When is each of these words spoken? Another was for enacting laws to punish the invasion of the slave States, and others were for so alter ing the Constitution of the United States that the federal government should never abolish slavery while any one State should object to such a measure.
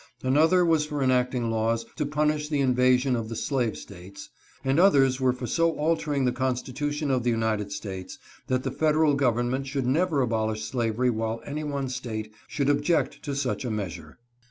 Another 0.23 0.65
was 0.65 0.83
for 0.87 1.03
enacting 1.03 1.51
laws 1.51 1.85
to 1.97 2.07
punish 2.07 2.49
the 2.49 2.59
invasion 2.59 3.15
of 3.15 3.29
the 3.29 3.35
slave 3.35 3.77
States, 3.77 4.29
and 4.63 4.79
others 4.79 5.21
were 5.21 5.31
for 5.31 5.45
so 5.45 5.73
alter 5.73 6.11
ing 6.11 6.25
the 6.25 6.31
Constitution 6.31 7.11
of 7.11 7.21
the 7.21 7.29
United 7.29 7.71
States 7.71 8.17
that 8.47 8.63
the 8.63 8.71
federal 8.71 9.13
government 9.13 9.67
should 9.67 9.85
never 9.85 10.23
abolish 10.23 10.63
slavery 10.63 11.11
while 11.11 11.39
any 11.45 11.63
one 11.63 11.87
State 11.87 12.33
should 12.47 12.67
object 12.67 13.21
to 13.21 13.35
such 13.35 13.63
a 13.63 13.69
measure. 13.69 14.17